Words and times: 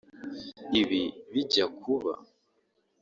Ibi 0.81 1.03
bijya 1.33 1.65
kuba 1.79 2.13